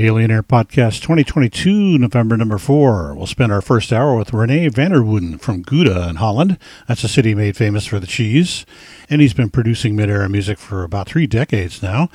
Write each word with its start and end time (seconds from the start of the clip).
Alien 0.00 0.30
Air 0.30 0.42
Podcast 0.42 1.02
2022, 1.02 1.98
November 1.98 2.36
number 2.36 2.56
four. 2.56 3.14
We'll 3.14 3.26
spend 3.26 3.52
our 3.52 3.60
first 3.60 3.92
hour 3.92 4.16
with 4.16 4.32
Rene 4.32 4.68
van 4.68 4.92
der 4.92 5.00
Wouden 5.00 5.38
from 5.38 5.62
Gouda 5.62 6.08
in 6.08 6.16
Holland. 6.16 6.58
That's 6.88 7.04
a 7.04 7.08
city 7.08 7.34
made 7.34 7.56
famous 7.56 7.84
for 7.84 8.00
the 8.00 8.06
cheese, 8.06 8.64
and 9.10 9.20
he's 9.20 9.34
been 9.34 9.50
producing 9.50 9.94
mid-era 9.94 10.28
music 10.30 10.58
for 10.58 10.84
about 10.84 11.06
three 11.06 11.26
decades 11.26 11.82
now. 11.82 12.08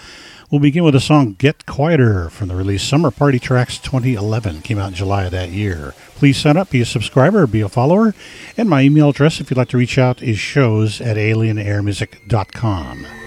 We'll 0.49 0.61
begin 0.61 0.83
with 0.83 0.95
the 0.95 0.99
song 0.99 1.33
Get 1.33 1.67
Quieter 1.67 2.29
from 2.29 2.47
the 2.47 2.55
release 2.55 2.81
Summer 2.81 3.11
Party 3.11 3.39
Tracks 3.39 3.77
2011. 3.77 4.61
Came 4.61 4.79
out 4.79 4.89
in 4.89 4.95
July 4.95 5.25
of 5.25 5.31
that 5.31 5.49
year. 5.49 5.93
Please 6.15 6.37
sign 6.37 6.57
up, 6.57 6.71
be 6.71 6.81
a 6.81 6.85
subscriber, 6.85 7.45
be 7.45 7.61
a 7.61 7.69
follower, 7.69 8.15
and 8.57 8.67
my 8.67 8.81
email 8.81 9.09
address 9.09 9.39
if 9.39 9.51
you'd 9.51 9.57
like 9.57 9.69
to 9.69 9.77
reach 9.77 9.99
out 9.99 10.23
is 10.23 10.39
shows 10.39 11.01
at 11.01 11.17
alienairmusic.com. 11.17 13.24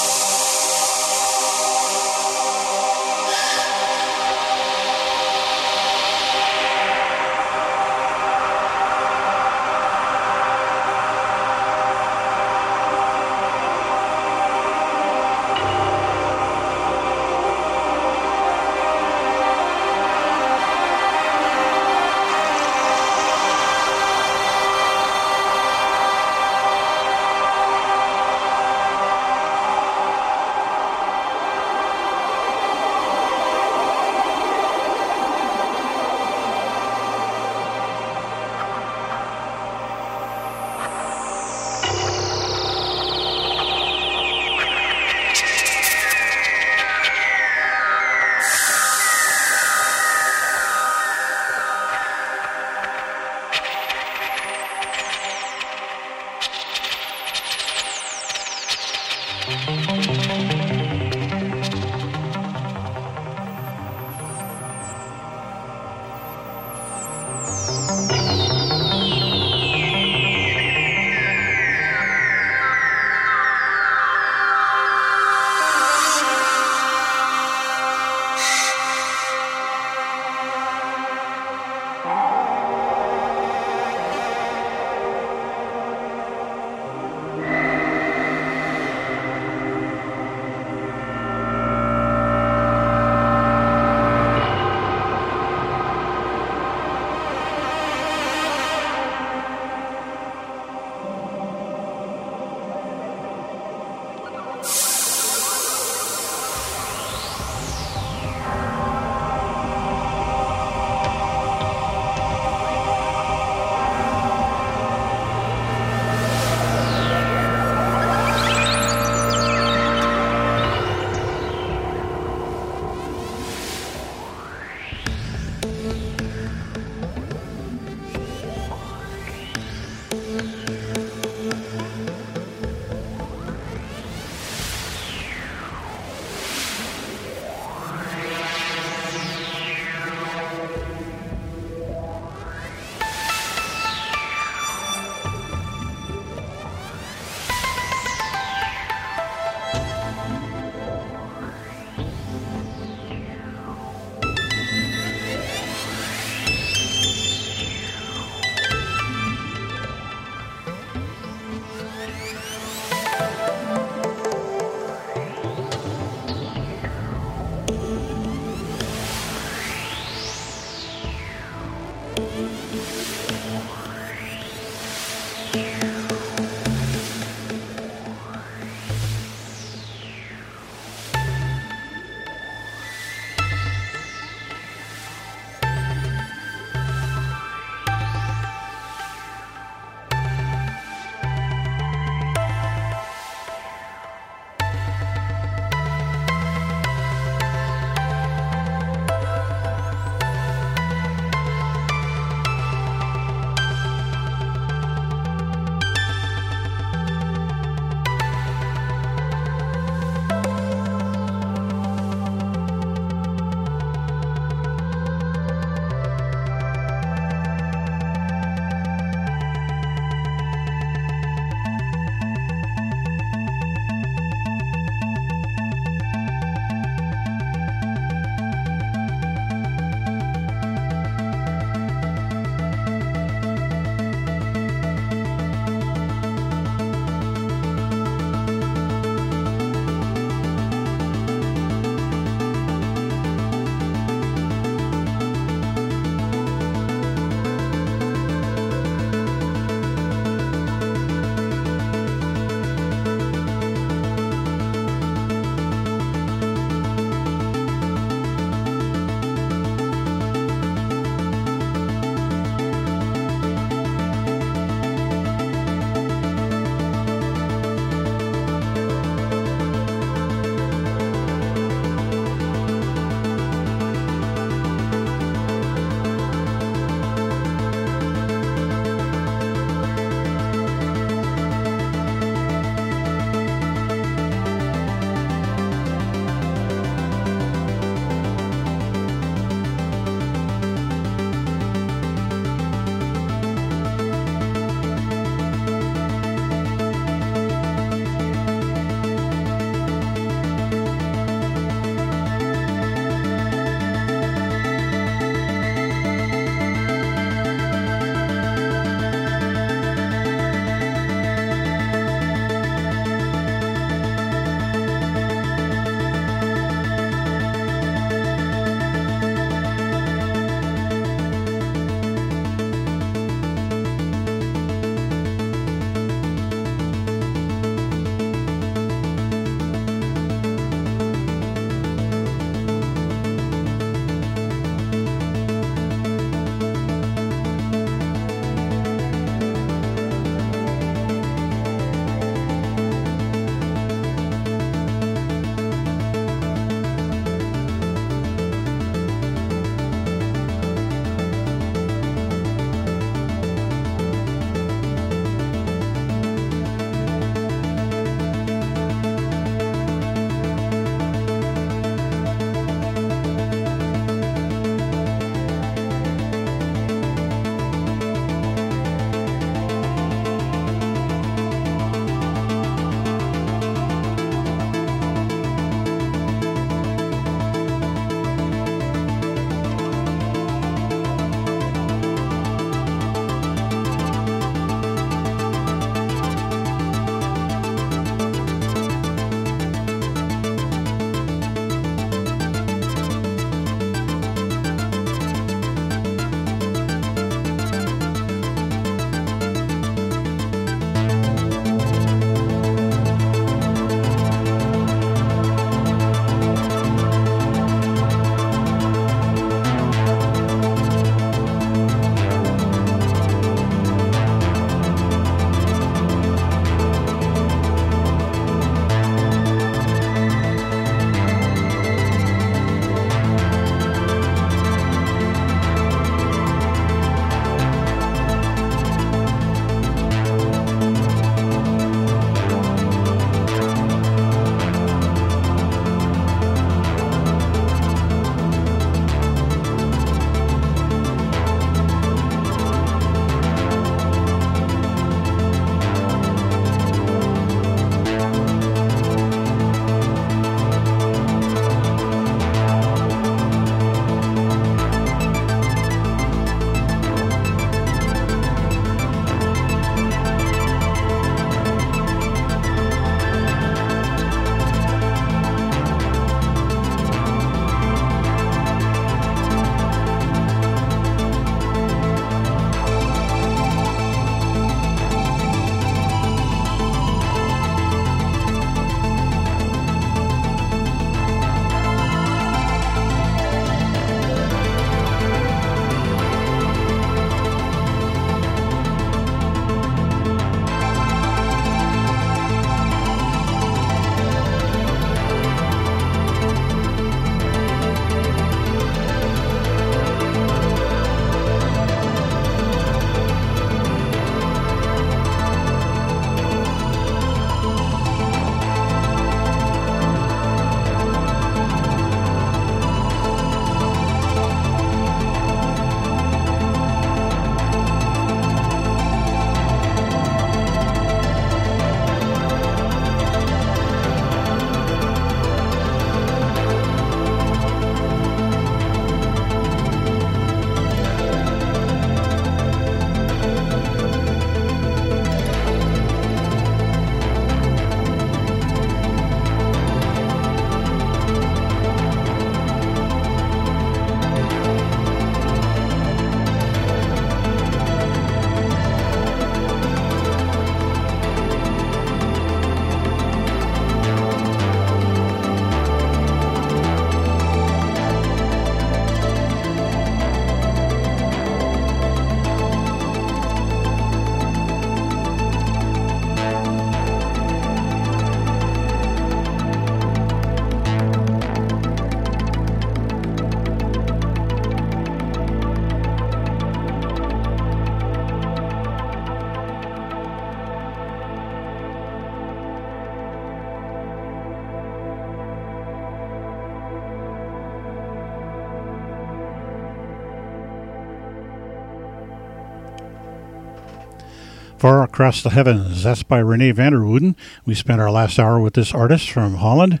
Across 595.18 595.42
the 595.42 595.50
Heavens. 595.50 596.04
That's 596.04 596.22
by 596.22 596.40
René 596.40 596.72
van 596.72 596.92
der 596.92 597.00
Wouden. 597.00 597.34
We 597.66 597.74
spent 597.74 598.00
our 598.00 598.08
last 598.08 598.38
hour 598.38 598.60
with 598.60 598.74
this 598.74 598.94
artist 598.94 599.28
from 599.28 599.54
Holland. 599.54 600.00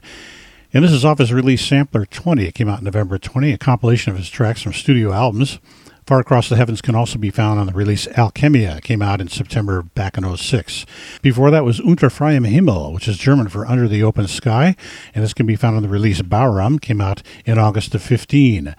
And 0.72 0.84
this 0.84 0.92
is 0.92 1.04
off 1.04 1.18
his 1.18 1.32
release 1.32 1.66
Sampler 1.66 2.06
20. 2.06 2.44
It 2.44 2.54
came 2.54 2.68
out 2.68 2.84
November 2.84 3.18
20, 3.18 3.52
a 3.52 3.58
compilation 3.58 4.12
of 4.12 4.16
his 4.16 4.30
tracks 4.30 4.62
from 4.62 4.74
studio 4.74 5.12
albums. 5.12 5.58
Far 6.06 6.20
Across 6.20 6.50
the 6.50 6.56
Heavens 6.56 6.80
can 6.80 6.94
also 6.94 7.18
be 7.18 7.30
found 7.30 7.58
on 7.58 7.66
the 7.66 7.72
release 7.72 8.06
Alchemia. 8.06 8.76
It 8.76 8.84
came 8.84 9.02
out 9.02 9.20
in 9.20 9.26
September 9.26 9.82
back 9.82 10.16
in 10.16 10.36
06. 10.36 10.86
Before 11.20 11.50
that 11.50 11.64
was 11.64 11.80
Unter 11.80 12.10
freiem 12.10 12.46
Himmel, 12.46 12.92
which 12.92 13.08
is 13.08 13.18
German 13.18 13.48
for 13.48 13.66
Under 13.66 13.88
the 13.88 14.04
Open 14.04 14.28
Sky, 14.28 14.76
and 15.16 15.24
this 15.24 15.34
can 15.34 15.46
be 15.46 15.56
found 15.56 15.74
on 15.74 15.82
the 15.82 15.88
release 15.88 16.22
Bauram, 16.22 16.80
came 16.80 17.00
out 17.00 17.24
in 17.44 17.58
August 17.58 17.92
of 17.96 18.02
15. 18.04 18.76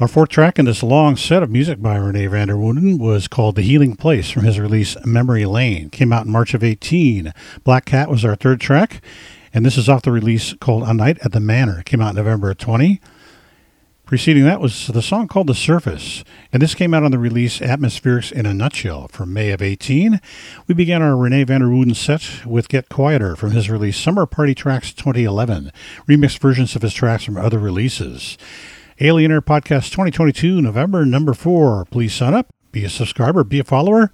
Our 0.00 0.08
fourth 0.08 0.30
track 0.30 0.58
in 0.58 0.64
this 0.64 0.82
long 0.82 1.14
set 1.16 1.42
of 1.42 1.50
music 1.50 1.82
by 1.82 1.98
René 1.98 2.26
van 2.30 2.48
der 2.48 2.54
Wouden 2.54 2.98
was 2.98 3.28
called 3.28 3.54
The 3.54 3.60
Healing 3.60 3.96
Place 3.96 4.30
from 4.30 4.44
his 4.44 4.58
release 4.58 4.96
Memory 5.04 5.44
Lane. 5.44 5.90
Came 5.90 6.10
out 6.10 6.24
in 6.24 6.32
March 6.32 6.54
of 6.54 6.64
18. 6.64 7.34
Black 7.64 7.84
Cat 7.84 8.08
was 8.08 8.24
our 8.24 8.34
third 8.34 8.62
track, 8.62 9.02
and 9.52 9.62
this 9.62 9.76
is 9.76 9.90
off 9.90 10.00
the 10.00 10.10
release 10.10 10.54
called 10.54 10.84
A 10.84 10.94
Night 10.94 11.18
at 11.22 11.32
the 11.32 11.38
Manor. 11.38 11.82
Came 11.82 12.00
out 12.00 12.14
November 12.14 12.50
of 12.50 12.56
20. 12.56 12.98
Preceding 14.06 14.42
that 14.44 14.62
was 14.62 14.86
the 14.86 15.02
song 15.02 15.28
called 15.28 15.48
The 15.48 15.54
Surface, 15.54 16.24
and 16.50 16.62
this 16.62 16.74
came 16.74 16.94
out 16.94 17.02
on 17.02 17.10
the 17.10 17.18
release 17.18 17.58
Atmospherics 17.58 18.32
in 18.32 18.46
a 18.46 18.54
Nutshell 18.54 19.08
from 19.08 19.34
May 19.34 19.50
of 19.50 19.60
18. 19.60 20.18
We 20.66 20.74
began 20.74 21.02
our 21.02 21.12
René 21.12 21.46
van 21.46 21.60
der 21.60 21.66
Wouden 21.66 21.94
set 21.94 22.46
with 22.46 22.70
Get 22.70 22.88
Quieter 22.88 23.36
from 23.36 23.50
his 23.50 23.68
release 23.68 23.98
Summer 23.98 24.24
Party 24.24 24.54
Tracks 24.54 24.94
2011, 24.94 25.70
remixed 26.08 26.38
versions 26.38 26.74
of 26.74 26.80
his 26.80 26.94
tracks 26.94 27.24
from 27.24 27.36
other 27.36 27.58
releases. 27.58 28.38
Alien 29.02 29.32
Air 29.32 29.40
Podcast 29.40 29.92
2022, 29.92 30.60
November 30.60 31.06
number 31.06 31.32
four. 31.32 31.86
Please 31.86 32.12
sign 32.12 32.34
up, 32.34 32.50
be 32.70 32.84
a 32.84 32.90
subscriber, 32.90 33.42
be 33.42 33.58
a 33.58 33.64
follower, 33.64 34.12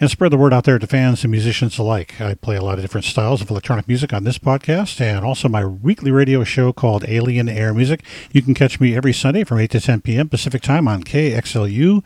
and 0.00 0.10
spread 0.10 0.32
the 0.32 0.38
word 0.38 0.54
out 0.54 0.64
there 0.64 0.78
to 0.78 0.86
fans 0.86 1.22
and 1.22 1.30
musicians 1.30 1.78
alike. 1.78 2.18
I 2.18 2.32
play 2.32 2.56
a 2.56 2.62
lot 2.62 2.78
of 2.78 2.80
different 2.80 3.04
styles 3.04 3.42
of 3.42 3.50
electronic 3.50 3.86
music 3.86 4.14
on 4.14 4.24
this 4.24 4.38
podcast 4.38 5.02
and 5.02 5.22
also 5.22 5.50
my 5.50 5.66
weekly 5.66 6.10
radio 6.10 6.44
show 6.44 6.72
called 6.72 7.04
Alien 7.06 7.46
Air 7.46 7.74
Music. 7.74 8.02
You 8.32 8.40
can 8.40 8.54
catch 8.54 8.80
me 8.80 8.96
every 8.96 9.12
Sunday 9.12 9.44
from 9.44 9.58
8 9.58 9.70
to 9.72 9.80
10 9.80 10.00
p.m. 10.00 10.30
Pacific 10.30 10.62
Time 10.62 10.88
on 10.88 11.04
KXLU 11.04 12.02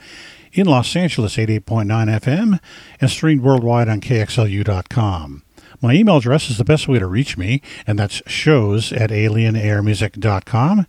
in 0.53 0.67
Los 0.67 0.97
Angeles, 0.97 1.37
88.9 1.37 2.21
FM, 2.21 2.59
and 3.01 3.09
streamed 3.09 3.43
worldwide 3.43 3.89
on 3.89 4.01
KXLU.com. 4.01 5.45
My 5.85 5.93
email 5.93 6.17
address 6.17 6.49
is 6.49 6.57
the 6.57 6.65
best 6.65 6.89
way 6.89 6.99
to 6.99 7.07
reach 7.07 7.37
me, 7.37 7.61
and 7.87 7.99
that's 7.99 8.23
shows 8.27 8.91
at 8.91 9.11
alienairmusic.com. 9.11 10.87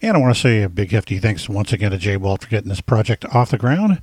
And 0.00 0.16
I 0.16 0.18
want 0.18 0.34
to 0.34 0.40
say 0.40 0.62
a 0.62 0.70
big 0.70 0.90
hefty 0.90 1.18
thanks 1.18 1.50
once 1.50 1.70
again 1.74 1.90
to 1.90 1.98
Jay 1.98 2.16
Walt 2.16 2.44
for 2.44 2.48
getting 2.48 2.70
this 2.70 2.80
project 2.80 3.26
off 3.26 3.50
the 3.50 3.58
ground. 3.58 4.00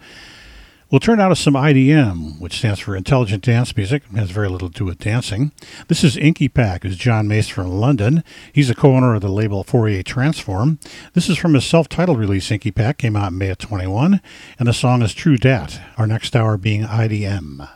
We'll 0.92 1.00
turn 1.00 1.20
out 1.20 1.32
of 1.32 1.40
some 1.40 1.56
IDM, 1.56 2.40
which 2.40 2.60
stands 2.60 2.80
for 2.80 2.96
Intelligent 2.96 3.44
Dance 3.44 3.76
Music. 3.76 4.04
It 4.14 4.18
has 4.20 4.30
very 4.30 4.48
little 4.48 4.70
to 4.70 4.78
do 4.78 4.86
with 4.86 5.00
dancing. 5.00 5.52
This 5.88 6.04
is 6.04 6.16
Inky 6.16 6.48
Pack, 6.48 6.84
who's 6.84 6.96
John 6.96 7.28
Mace 7.28 7.50
from 7.50 7.68
London. 7.68 8.24
He's 8.54 8.70
a 8.70 8.76
co-owner 8.76 9.16
of 9.16 9.22
the 9.22 9.30
label 9.30 9.64
Fourier 9.64 10.04
Transform. 10.04 10.78
This 11.14 11.28
is 11.28 11.40
from 11.40 11.56
his 11.56 11.66
self-titled 11.66 12.20
release, 12.20 12.52
Inky 12.52 12.70
Pack, 12.70 13.00
came 13.00 13.16
out 13.16 13.34
May 13.34 13.50
of 13.50 13.58
21, 13.58 14.22
and 14.60 14.68
the 14.68 14.74
song 14.74 15.02
is 15.02 15.16
True 15.16 15.38
Dat, 15.38 15.82
our 15.98 16.06
next 16.06 16.36
hour 16.36 16.56
being 16.56 16.84
IDM. 16.84 17.68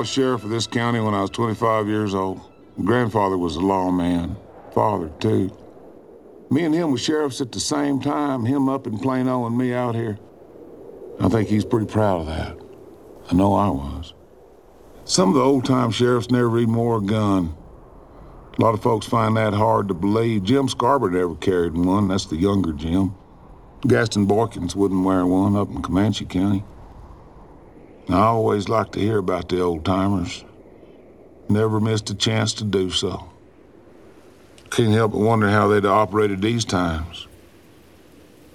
Was 0.00 0.08
sheriff 0.08 0.44
of 0.44 0.48
this 0.48 0.66
county 0.66 0.98
when 0.98 1.12
I 1.12 1.20
was 1.20 1.28
25 1.28 1.86
years 1.86 2.14
old. 2.14 2.40
Grandfather 2.82 3.36
was 3.36 3.56
a 3.56 3.60
lawman. 3.60 4.34
Father, 4.74 5.10
too. 5.20 5.54
Me 6.50 6.64
and 6.64 6.74
him 6.74 6.90
were 6.90 6.96
sheriffs 6.96 7.42
at 7.42 7.52
the 7.52 7.60
same 7.60 8.00
time, 8.00 8.46
him 8.46 8.66
up 8.66 8.86
in 8.86 8.98
Plano 8.98 9.44
and 9.44 9.58
me 9.58 9.74
out 9.74 9.94
here. 9.94 10.18
I 11.20 11.28
think 11.28 11.50
he's 11.50 11.66
pretty 11.66 11.84
proud 11.84 12.22
of 12.22 12.26
that. 12.28 12.58
I 13.30 13.34
know 13.34 13.52
I 13.52 13.68
was. 13.68 14.14
Some 15.04 15.28
of 15.28 15.34
the 15.34 15.42
old-time 15.42 15.90
sheriffs 15.90 16.30
never 16.30 16.58
even 16.58 16.74
wore 16.74 16.96
a 16.96 17.02
gun. 17.02 17.54
A 18.58 18.62
lot 18.62 18.72
of 18.72 18.82
folks 18.82 19.04
find 19.04 19.36
that 19.36 19.52
hard 19.52 19.88
to 19.88 19.94
believe. 19.94 20.44
Jim 20.44 20.66
Scarborough 20.66 21.10
never 21.10 21.34
carried 21.34 21.74
one. 21.74 22.08
That's 22.08 22.24
the 22.24 22.36
younger 22.36 22.72
Jim. 22.72 23.14
Gaston 23.86 24.26
Boykins 24.26 24.74
wouldn't 24.74 25.04
wear 25.04 25.26
one 25.26 25.56
up 25.56 25.68
in 25.68 25.82
Comanche 25.82 26.24
County. 26.24 26.64
I 28.14 28.22
always 28.22 28.68
like 28.68 28.92
to 28.92 29.00
hear 29.00 29.18
about 29.18 29.48
the 29.48 29.60
old-timers. 29.60 30.44
Never 31.48 31.80
missed 31.80 32.10
a 32.10 32.14
chance 32.14 32.52
to 32.54 32.64
do 32.64 32.90
so. 32.90 33.28
Can't 34.70 34.92
help 34.92 35.12
but 35.12 35.18
wonder 35.18 35.50
how 35.50 35.68
they'd 35.68 35.84
operated 35.84 36.40
these 36.40 36.64
times. 36.64 37.26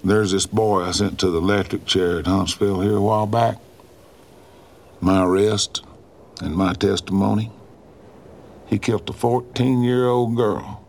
There's 0.02 0.32
this 0.32 0.46
boy 0.46 0.82
I 0.82 0.92
sent 0.92 1.18
to 1.20 1.30
the 1.30 1.38
electric 1.38 1.84
chair 1.84 2.18
at 2.18 2.26
Huntsville 2.26 2.80
here 2.80 2.96
a 2.96 3.00
while 3.00 3.26
back. 3.26 3.58
My 5.00 5.24
arrest 5.24 5.82
and 6.40 6.54
my 6.54 6.72
testimony. 6.72 7.50
He 8.66 8.78
killed 8.78 9.08
a 9.08 9.12
14-year-old 9.12 10.36
girl. 10.36 10.84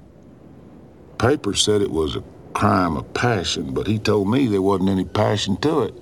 Papers 1.17 1.61
said 1.61 1.81
it 1.81 1.91
was 1.91 2.15
a 2.15 2.23
crime 2.53 2.95
of 2.97 3.13
passion, 3.13 3.73
but 3.73 3.87
he 3.87 3.99
told 3.99 4.29
me 4.29 4.47
there 4.47 4.61
wasn't 4.61 4.89
any 4.89 5.05
passion 5.05 5.57
to 5.57 5.81
it. 5.81 5.93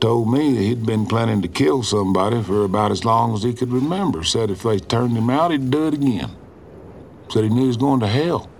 Told 0.00 0.30
me 0.30 0.56
he'd 0.56 0.84
been 0.84 1.06
planning 1.06 1.40
to 1.42 1.48
kill 1.48 1.82
somebody 1.82 2.42
for 2.42 2.64
about 2.64 2.92
as 2.92 3.04
long 3.04 3.34
as 3.34 3.42
he 3.42 3.54
could 3.54 3.72
remember. 3.72 4.24
Said 4.24 4.50
if 4.50 4.62
they 4.62 4.78
turned 4.78 5.16
him 5.16 5.30
out, 5.30 5.50
he'd 5.50 5.70
do 5.70 5.88
it 5.88 5.94
again. 5.94 6.30
Said 7.30 7.44
he 7.44 7.50
knew 7.50 7.62
he 7.62 7.68
was 7.68 7.76
going 7.76 8.00
to 8.00 8.06
hell. 8.06 8.50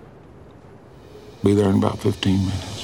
Be 1.43 1.53
there 1.53 1.69
in 1.69 1.77
about 1.77 1.99
15 1.99 2.39
minutes. 2.39 2.76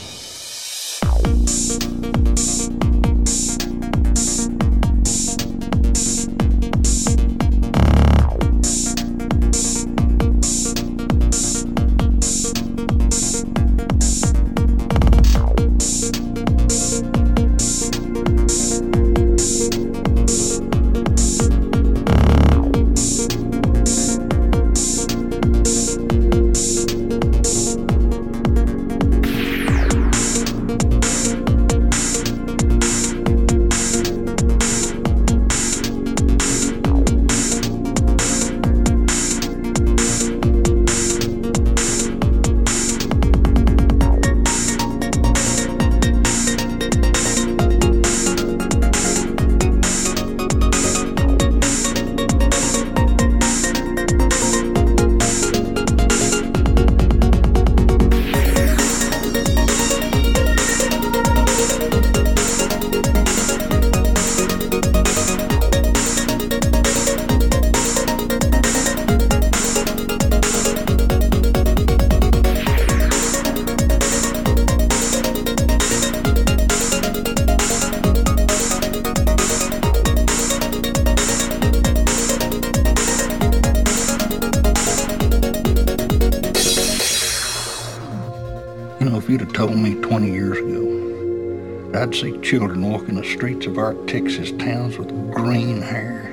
Children 92.54 92.88
walking 92.88 93.16
the 93.16 93.24
streets 93.24 93.66
of 93.66 93.80
our 93.80 93.96
Texas 94.06 94.52
towns 94.52 94.96
with 95.00 95.10
green 95.34 95.82
hair, 95.82 96.32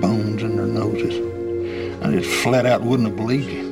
bones 0.00 0.42
in 0.42 0.56
their 0.56 0.64
noses. 0.64 1.14
I 2.02 2.10
just 2.12 2.30
flat 2.42 2.64
out 2.64 2.80
wouldn't 2.80 3.10
have 3.10 3.16
believed 3.18 3.50
you. 3.50 3.68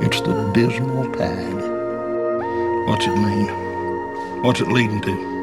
It's 0.00 0.22
the 0.22 0.50
dismal 0.54 1.12
tide. 1.12 1.60
What's 2.88 3.06
it 3.06 3.16
mean? 3.16 4.42
What's 4.42 4.60
it 4.62 4.68
leading 4.68 5.02
to? 5.02 5.37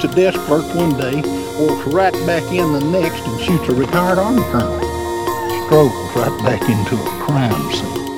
Shoots 0.00 0.12
a 0.12 0.16
desk 0.16 0.38
clerk 0.46 0.64
one 0.74 0.96
day, 0.96 1.16
walks 1.58 1.86
right 1.88 2.12
back 2.26 2.42
in 2.52 2.72
the 2.72 2.80
next 2.80 3.26
and 3.26 3.40
shoots 3.40 3.68
a 3.68 3.74
retired 3.74 4.18
Army 4.18 4.42
colonel. 4.44 4.78
Struggles 5.66 6.16
right 6.16 6.42
back 6.42 6.62
into 6.62 6.94
a 6.94 7.24
crime 7.24 7.72
scene. 7.72 8.09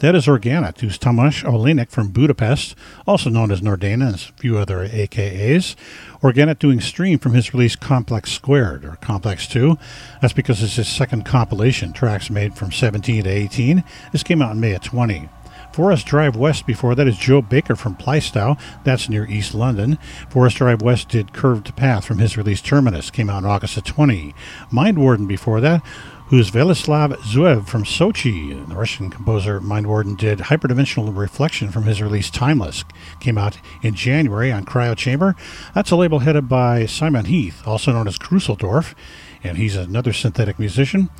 That 0.00 0.14
is 0.14 0.26
Organet, 0.26 0.80
who's 0.80 0.98
Tomasz 0.98 1.44
Olenek 1.44 1.90
from 1.90 2.08
Budapest, 2.08 2.74
also 3.06 3.28
known 3.28 3.50
as 3.50 3.60
Nordana 3.60 4.06
and 4.06 4.14
a 4.14 4.40
few 4.40 4.56
other 4.56 4.88
AKAs. 4.88 5.76
Organet 6.22 6.58
doing 6.58 6.80
stream 6.80 7.18
from 7.18 7.34
his 7.34 7.52
release 7.52 7.76
Complex 7.76 8.32
Squared, 8.32 8.82
or 8.86 8.96
Complex 9.02 9.46
2. 9.48 9.76
That's 10.22 10.32
because 10.32 10.62
it's 10.62 10.76
his 10.76 10.88
second 10.88 11.26
compilation, 11.26 11.92
tracks 11.92 12.30
made 12.30 12.54
from 12.54 12.72
17 12.72 13.24
to 13.24 13.30
18. 13.30 13.84
This 14.10 14.22
came 14.22 14.40
out 14.40 14.52
in 14.52 14.60
May 14.60 14.72
of 14.72 14.80
20. 14.80 15.28
Forest 15.74 16.06
Drive 16.06 16.34
West 16.34 16.66
before 16.66 16.94
that 16.94 17.06
is 17.06 17.18
Joe 17.18 17.42
Baker 17.42 17.76
from 17.76 17.94
Plaistow. 17.94 18.58
That's 18.84 19.08
near 19.08 19.26
East 19.26 19.54
London. 19.54 19.98
Forest 20.30 20.56
Drive 20.56 20.80
West 20.80 21.10
did 21.10 21.34
Curved 21.34 21.76
Path 21.76 22.06
from 22.06 22.18
his 22.18 22.38
release 22.38 22.62
Terminus. 22.62 23.10
Came 23.10 23.28
out 23.28 23.44
in 23.44 23.50
August 23.50 23.76
of 23.76 23.84
20. 23.84 24.34
Mind 24.72 24.98
Warden 24.98 25.26
before 25.26 25.60
that 25.60 25.82
who's 26.30 26.52
Velislav 26.52 27.12
Zuev 27.22 27.66
from 27.66 27.82
Sochi. 27.82 28.68
The 28.68 28.76
Russian 28.76 29.10
composer 29.10 29.60
Mind 29.60 29.88
Warden 29.88 30.14
did 30.14 30.38
Hyperdimensional 30.38 31.16
Reflection 31.16 31.72
from 31.72 31.86
his 31.86 32.00
release 32.00 32.30
Timeless. 32.30 32.84
Came 33.18 33.36
out 33.36 33.58
in 33.82 33.96
January 33.96 34.52
on 34.52 34.64
Cryo 34.64 34.96
Chamber. 34.96 35.34
That's 35.74 35.90
a 35.90 35.96
label 35.96 36.20
headed 36.20 36.48
by 36.48 36.86
Simon 36.86 37.24
Heath, 37.24 37.66
also 37.66 37.92
known 37.92 38.06
as 38.06 38.16
Krusseldorf, 38.16 38.94
and 39.42 39.58
he's 39.58 39.74
another 39.74 40.12
synthetic 40.12 40.60
musician. 40.60 41.10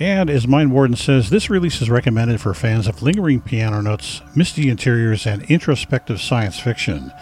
And 0.00 0.28
as 0.28 0.48
Mind 0.48 0.72
Warden 0.72 0.96
says, 0.96 1.30
this 1.30 1.48
release 1.48 1.80
is 1.80 1.88
recommended 1.88 2.40
for 2.40 2.52
fans 2.52 2.88
of 2.88 3.00
lingering 3.00 3.40
piano 3.40 3.80
notes, 3.80 4.22
misty 4.34 4.68
interiors, 4.68 5.24
and 5.24 5.44
introspective 5.44 6.20
science 6.20 6.58
fiction. 6.58 7.12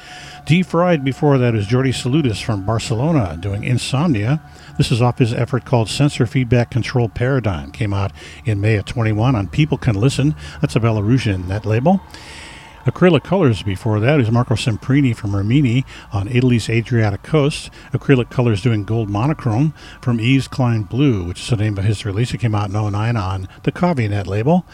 D 0.46 0.62
Fried 0.62 1.04
before 1.04 1.36
that 1.38 1.54
is 1.54 1.66
Jordi 1.66 1.92
Salutis 1.92 2.40
from 2.40 2.64
Barcelona 2.64 3.36
doing 3.38 3.64
Insomnia. 3.64 4.40
This 4.76 4.92
is 4.92 5.00
off 5.00 5.18
his 5.18 5.32
effort 5.32 5.64
called 5.64 5.88
Sensor 5.88 6.26
Feedback 6.26 6.70
Control 6.70 7.08
Paradigm. 7.08 7.72
Came 7.72 7.94
out 7.94 8.12
in 8.44 8.60
May 8.60 8.76
of 8.76 8.84
21 8.84 9.34
on 9.34 9.48
People 9.48 9.78
Can 9.78 9.94
Listen. 9.94 10.34
That's 10.60 10.76
a 10.76 10.80
Belarusian 10.80 11.46
net 11.46 11.64
label. 11.64 12.02
Acrylic 12.84 13.24
Colors 13.24 13.62
before 13.62 13.98
that 14.00 14.20
is 14.20 14.30
Marco 14.30 14.54
Semprini 14.54 15.16
from 15.16 15.34
Rimini 15.34 15.84
on 16.12 16.28
Italy's 16.28 16.68
Adriatic 16.68 17.22
coast. 17.22 17.70
Acrylic 17.92 18.28
Colors 18.28 18.60
doing 18.60 18.84
Gold 18.84 19.08
Monochrome 19.08 19.72
from 20.02 20.20
Yves 20.20 20.46
Klein 20.46 20.82
Blue, 20.82 21.24
which 21.24 21.40
is 21.40 21.48
the 21.48 21.56
name 21.56 21.78
of 21.78 21.84
his 21.84 22.04
release. 22.04 22.34
It 22.34 22.38
came 22.38 22.54
out 22.54 22.68
in 22.68 22.74
09 22.74 23.16
on 23.16 23.48
the 23.62 23.72
Cavinet 23.72 24.26
label. 24.26 24.66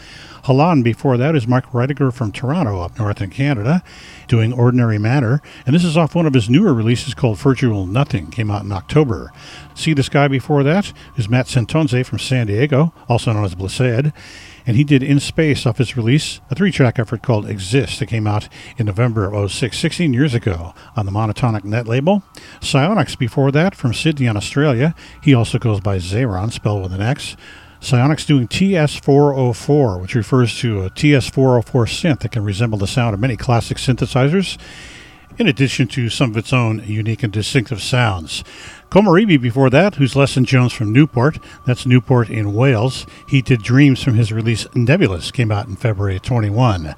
Halan 0.45 0.83
before 0.83 1.17
that 1.17 1.35
is 1.35 1.47
Mark 1.47 1.71
Reidiger 1.71 2.13
from 2.13 2.31
Toronto 2.31 2.81
up 2.81 2.99
north 2.99 3.21
in 3.21 3.29
Canada 3.29 3.83
doing 4.27 4.51
Ordinary 4.51 4.97
Matter. 4.97 5.41
And 5.65 5.73
this 5.73 5.85
is 5.85 5.97
off 5.97 6.15
one 6.15 6.25
of 6.25 6.33
his 6.33 6.49
newer 6.49 6.73
releases 6.73 7.13
called 7.13 7.37
Virtual 7.37 7.85
Nothing. 7.85 8.29
Came 8.29 8.51
out 8.51 8.63
in 8.63 8.71
October. 8.71 9.31
See 9.73 9.93
this 9.93 10.09
guy 10.09 10.27
before 10.27 10.63
that 10.63 10.91
is 11.15 11.29
Matt 11.29 11.47
Santonze 11.47 12.05
from 12.05 12.19
San 12.19 12.47
Diego, 12.47 12.93
also 13.07 13.31
known 13.31 13.45
as 13.45 13.55
Blessed 13.55 14.11
and 14.65 14.77
he 14.77 14.83
did 14.83 15.03
In 15.03 15.19
Space 15.19 15.65
off 15.65 15.77
his 15.77 15.97
release, 15.97 16.39
a 16.49 16.55
three 16.55 16.71
track 16.71 16.99
effort 16.99 17.21
called 17.21 17.49
Exist 17.49 17.99
that 17.99 18.07
came 18.07 18.27
out 18.27 18.47
in 18.77 18.85
November 18.85 19.31
of 19.31 19.51
06, 19.51 19.77
16 19.77 20.13
years 20.13 20.33
ago 20.33 20.73
on 20.95 21.05
the 21.05 21.11
Monotonic 21.11 21.63
Net 21.63 21.87
label. 21.87 22.23
Psionics 22.61 23.15
before 23.15 23.51
that 23.51 23.75
from 23.75 23.93
Sydney, 23.93 24.27
Australia. 24.27 24.95
He 25.21 25.33
also 25.33 25.59
goes 25.59 25.79
by 25.79 25.97
Zayron, 25.97 26.51
spelled 26.51 26.83
with 26.83 26.93
an 26.93 27.01
X. 27.01 27.35
Psionics 27.83 28.25
doing 28.25 28.47
TS404, 28.47 30.01
which 30.01 30.15
refers 30.15 30.57
to 30.59 30.83
a 30.83 30.89
TS404 30.89 31.63
synth 31.65 32.19
that 32.21 32.31
can 32.31 32.41
resemble 32.41 32.77
the 32.77 32.87
sound 32.87 33.13
of 33.13 33.19
many 33.19 33.35
classic 33.35 33.75
synthesizers, 33.75 34.57
in 35.37 35.47
addition 35.47 35.89
to 35.89 36.09
some 36.09 36.31
of 36.31 36.37
its 36.37 36.53
own 36.53 36.81
unique 36.85 37.23
and 37.23 37.33
distinctive 37.33 37.81
sounds. 37.81 38.41
Komaribi 38.89 39.41
before 39.41 39.69
that, 39.69 39.95
who's 39.95 40.15
Lesson 40.15 40.45
Jones 40.45 40.71
from 40.71 40.93
Newport. 40.93 41.39
That's 41.65 41.85
Newport 41.85 42.29
in 42.29 42.53
Wales. 42.53 43.05
He 43.27 43.41
did 43.41 43.61
Dreams 43.61 44.01
from 44.01 44.13
his 44.13 44.31
release 44.31 44.65
Nebulous, 44.73 45.29
came 45.29 45.51
out 45.51 45.67
in 45.67 45.75
February 45.75 46.21
21. 46.21 46.95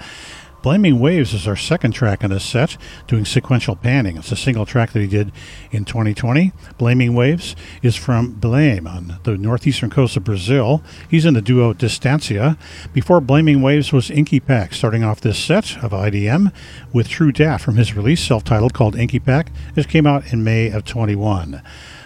Blaming 0.65 0.99
Waves 0.99 1.31
is 1.35 1.47
our 1.47 1.55
second 1.55 1.91
track 1.91 2.23
in 2.23 2.31
this 2.31 2.43
set, 2.43 2.75
doing 3.05 3.23
sequential 3.23 3.75
panning. 3.75 4.17
It's 4.17 4.31
a 4.31 4.35
single 4.35 4.65
track 4.65 4.93
that 4.93 4.99
he 4.99 5.05
did 5.05 5.31
in 5.69 5.85
2020. 5.85 6.53
Blaming 6.79 7.13
Waves 7.13 7.55
is 7.83 7.95
from 7.95 8.33
Belém 8.33 8.89
on 8.89 9.19
the 9.25 9.37
northeastern 9.37 9.91
coast 9.91 10.17
of 10.17 10.23
Brazil. 10.23 10.81
He's 11.07 11.23
in 11.23 11.35
the 11.35 11.41
duo 11.43 11.73
Distancia. 11.73 12.57
Before 12.93 13.21
Blaming 13.21 13.61
Waves 13.61 13.93
was 13.93 14.09
Inky 14.09 14.39
Pack, 14.39 14.73
starting 14.73 15.03
off 15.03 15.21
this 15.21 15.37
set 15.37 15.77
of 15.83 15.91
IDM 15.91 16.51
with 16.91 17.09
True 17.09 17.31
Dat 17.31 17.61
from 17.61 17.75
his 17.75 17.95
release, 17.95 18.21
self 18.23 18.43
titled 18.43 18.73
called 18.73 18.95
Inky 18.95 19.19
Pack. 19.19 19.51
This 19.75 19.85
came 19.85 20.07
out 20.07 20.33
in 20.33 20.43
May 20.43 20.71
of 20.71 20.83
21. 20.83 21.61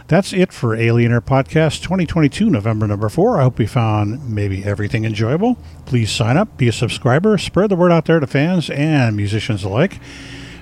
That's 0.09 0.33
it 0.33 0.51
for 0.51 0.75
Alien 0.75 1.11
Air 1.11 1.21
Podcast 1.21 1.83
2022, 1.83 2.49
November 2.49 2.87
number 2.87 3.09
four. 3.09 3.39
I 3.39 3.43
hope 3.43 3.59
you 3.59 3.67
found 3.67 4.27
maybe 4.27 4.63
everything 4.63 5.05
enjoyable. 5.05 5.55
Please 5.85 6.09
sign 6.09 6.35
up, 6.35 6.57
be 6.57 6.67
a 6.67 6.71
subscriber, 6.71 7.37
spread 7.37 7.69
the 7.69 7.75
word 7.75 7.91
out 7.91 8.05
there 8.05 8.19
to 8.19 8.25
fans 8.25 8.71
and 8.71 9.15
musicians 9.15 9.63
alike. 9.63 9.99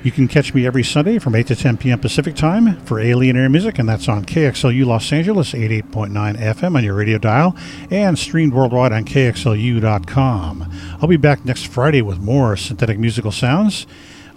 You 0.04 0.12
can 0.12 0.28
catch 0.28 0.54
me 0.54 0.68
every 0.68 0.84
Sunday 0.84 1.18
from 1.18 1.34
8 1.34 1.48
to 1.48 1.56
10 1.56 1.78
p.m. 1.78 1.98
Pacific 2.00 2.36
Time 2.36 2.76
for 2.82 3.00
Alien 3.00 3.38
Air 3.38 3.48
Music, 3.48 3.80
and 3.80 3.88
that's 3.88 4.10
on 4.10 4.26
KXLU 4.26 4.86
Los 4.86 5.14
Angeles, 5.14 5.54
88.9 5.54 6.12
FM 6.36 6.76
on 6.76 6.84
your 6.84 6.96
radio 6.96 7.18
dial, 7.18 7.56
and 7.90 8.20
streamed 8.20 8.54
worldwide 8.54 8.92
on 8.92 9.06
KXLU.com. 9.06 10.72
I'll 11.02 11.08
be 11.08 11.16
back 11.16 11.46
next 11.46 11.68
Friday 11.68 12.02
with 12.02 12.20
more 12.20 12.58
synthetic 12.58 13.00
musical 13.00 13.32
sounds. 13.32 13.88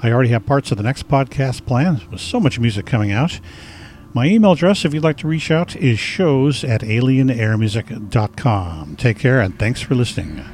I 0.05 0.13
already 0.13 0.31
have 0.31 0.47
parts 0.47 0.71
of 0.71 0.77
the 0.77 0.85
next 0.85 1.09
podcast 1.09 1.67
planned 1.67 2.05
with 2.13 2.21
so 2.21 2.39
much 2.39 2.61
music 2.61 2.87
coming 2.87 3.11
out. 3.11 3.41
My 4.13 4.27
email 4.27 4.51
address, 4.53 4.85
if 4.85 4.93
you'd 4.93 5.05
like 5.05 5.19
to 5.19 5.29
reach 5.29 5.53
out, 5.53 5.77
is 5.77 6.01
shows 6.01 6.65
at 6.65 6.81
alienairmusic.com. 6.81 8.97
Take 8.97 9.21
care 9.21 9.41
and 9.41 9.57
thanks 9.57 9.81
for 9.81 9.95
listening. 9.95 10.45